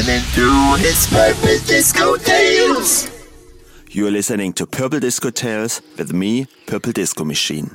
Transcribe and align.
listening 0.00 0.32
to 0.32 0.76
his 0.82 1.06
purple 1.08 1.66
disco 1.66 2.16
tales. 2.16 3.10
You're 3.90 4.10
listening 4.10 4.54
to 4.54 4.66
Purple 4.66 4.98
Disco 4.98 5.28
Tales 5.28 5.82
with 5.98 6.10
me, 6.10 6.46
Purple 6.66 6.92
Disco 6.92 7.22
Machine. 7.22 7.70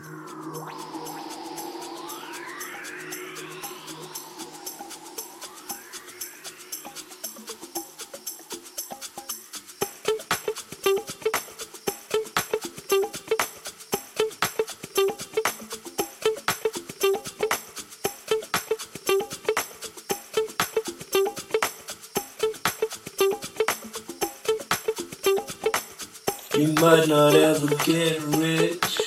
Ever 27.65 27.83
get 27.83 28.21
rich. 28.37 29.01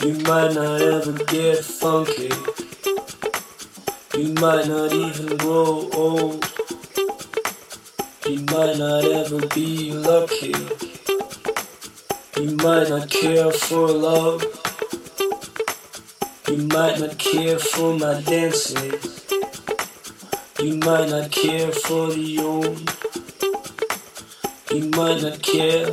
You 0.00 0.14
might 0.24 0.52
not 0.54 0.80
ever 0.80 1.12
get 1.24 1.64
funky. 1.64 2.30
You 4.16 4.34
might 4.34 4.68
not 4.68 4.92
even 4.92 5.36
grow 5.38 5.88
old. 5.92 6.44
You 8.26 8.40
might 8.52 8.78
not 8.78 9.04
ever 9.04 9.46
be 9.48 9.92
lucky. 9.92 10.54
You 12.36 12.56
might 12.56 12.88
not 12.88 13.10
care 13.10 13.50
for 13.50 13.88
love. 13.88 14.44
You 16.48 16.58
might 16.68 17.00
not 17.00 17.18
care 17.18 17.58
for 17.58 17.98
my 17.98 18.20
dances. 18.22 19.26
You 20.60 20.76
might 20.76 21.08
not 21.08 21.32
care 21.32 21.72
for 21.72 22.12
the 22.12 22.38
old. 22.38 22.92
You 24.70 24.88
might 24.90 25.22
not 25.22 25.42
care. 25.42 25.92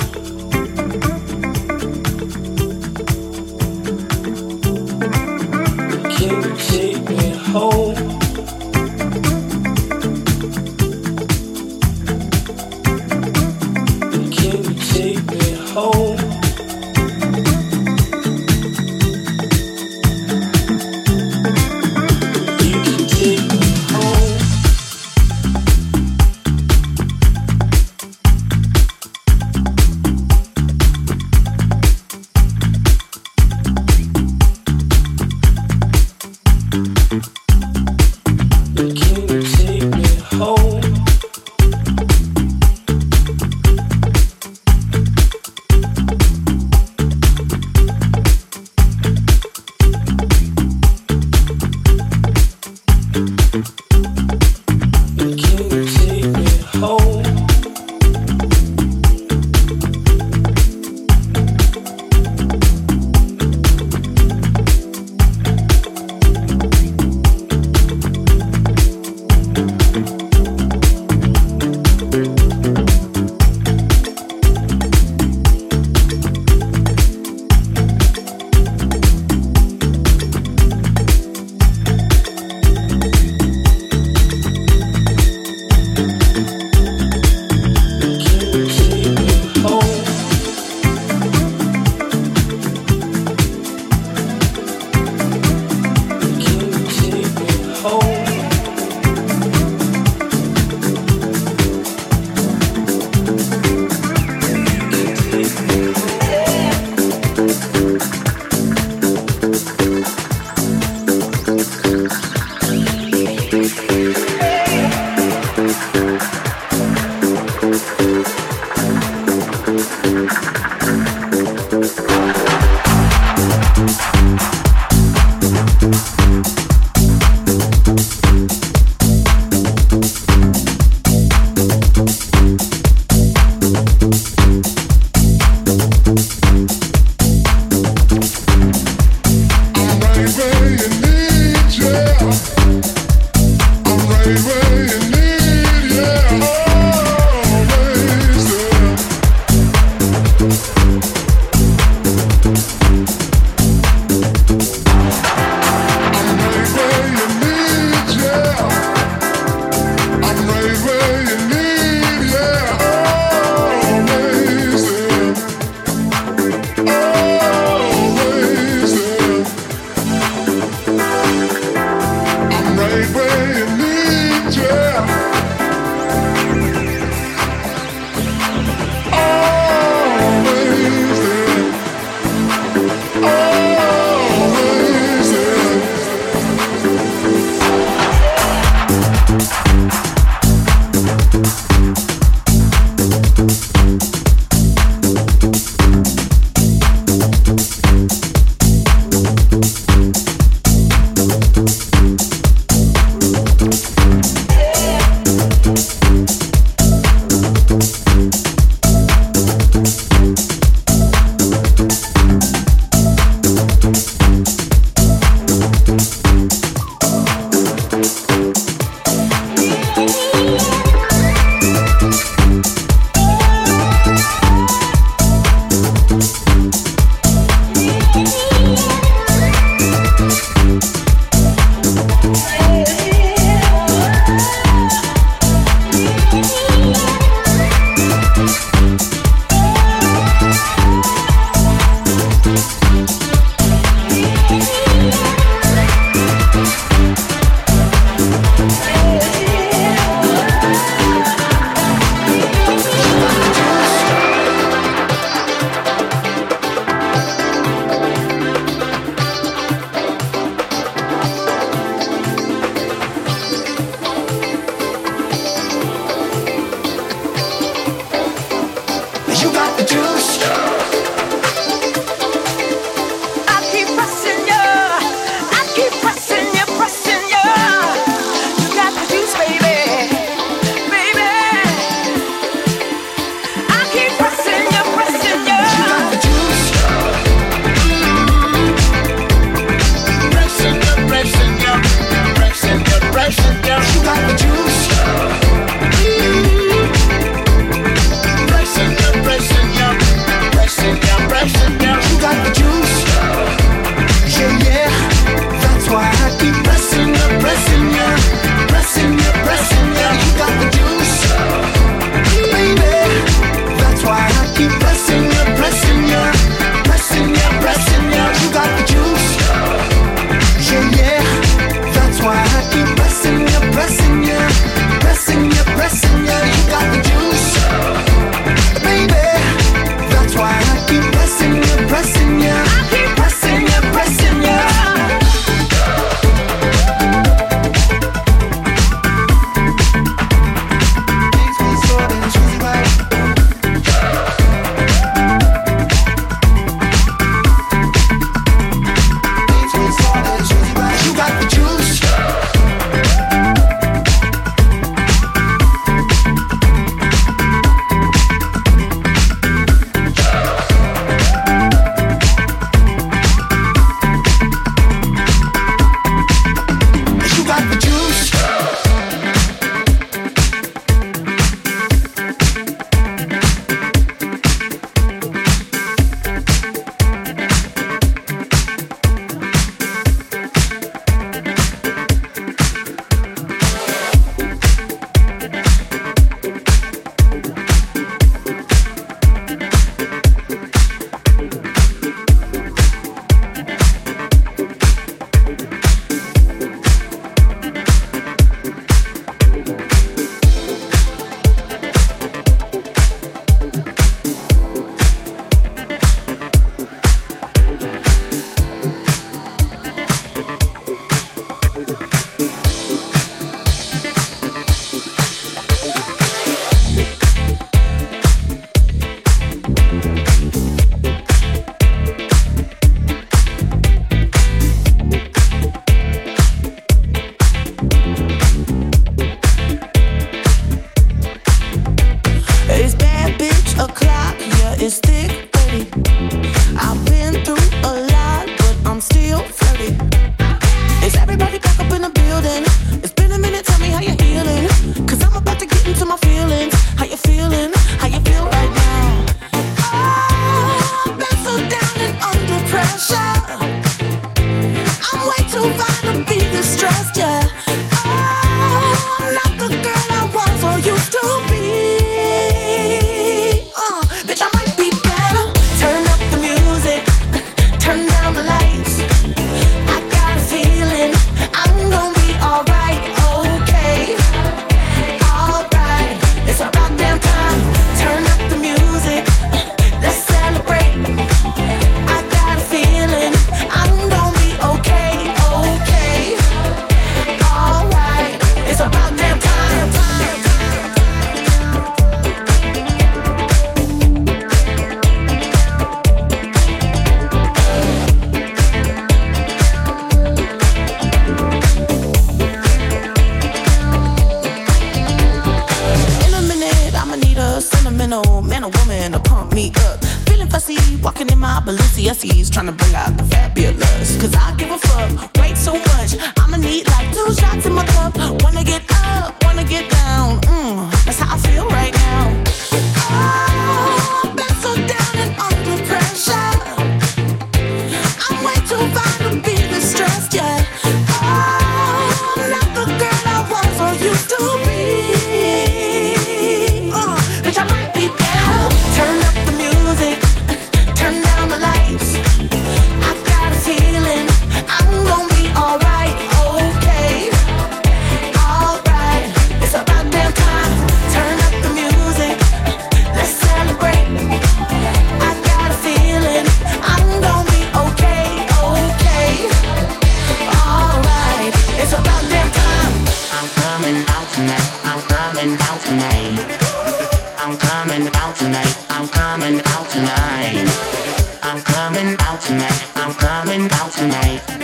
I'm 567.51 567.57
coming 567.57 568.07
out 568.15 568.33
tonight. 568.37 568.85
I'm 568.89 569.09
coming 569.09 569.61
out 569.65 569.89
tonight. 569.89 571.39
I'm 571.43 571.61
coming 571.61 572.15
out 572.21 572.39
tonight. 572.39 572.91
I'm 572.95 573.13
coming 573.13 573.69
out 573.73 573.91
tonight. 573.91 574.60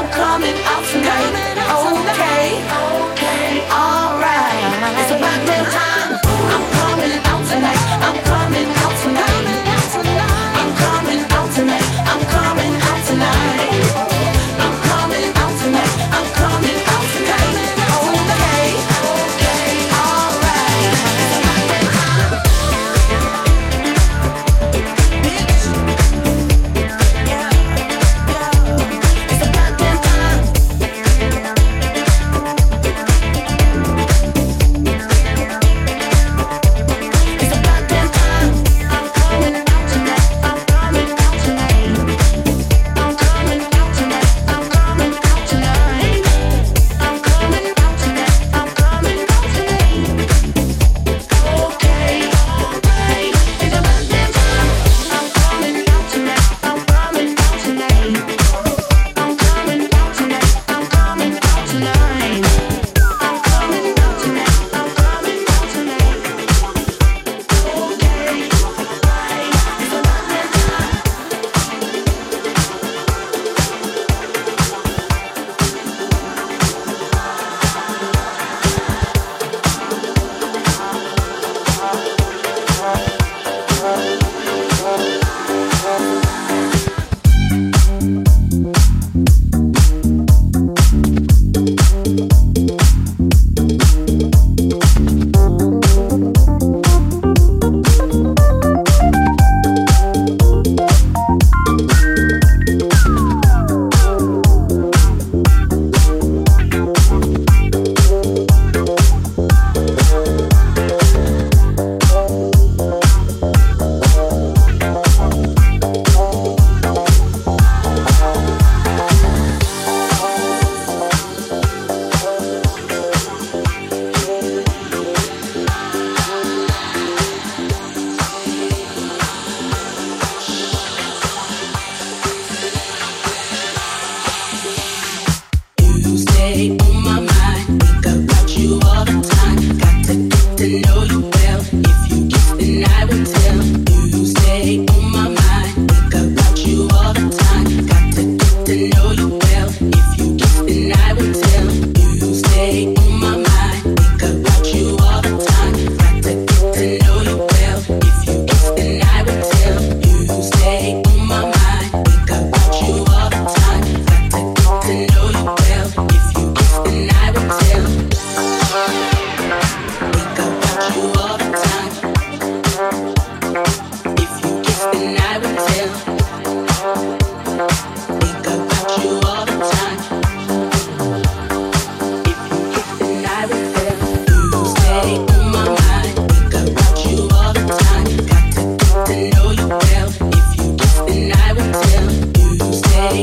I'm 0.00 0.10
coming 0.12 0.54
out 0.64 0.82
tonight. 0.86 1.49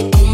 right 0.03 0.26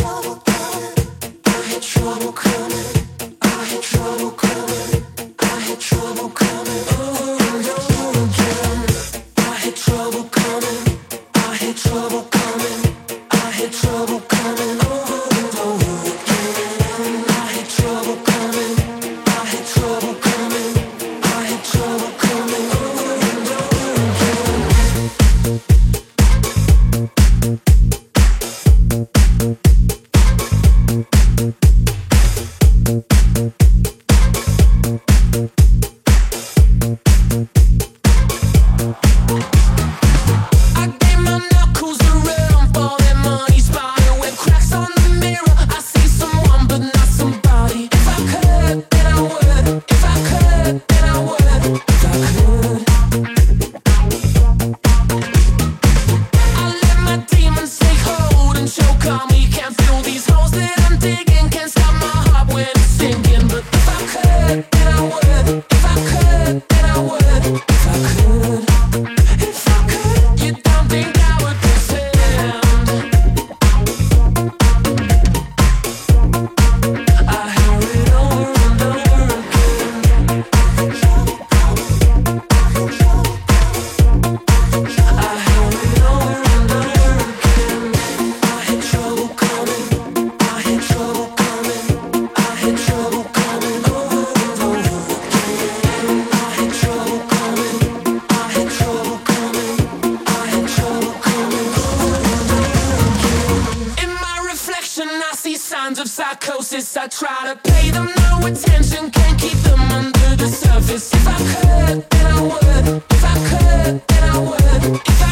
what 0.00 0.51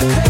would. 0.02 0.29